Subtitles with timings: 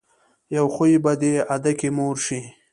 [0.55, 2.39] يو خوي به دې ادکې مور شي.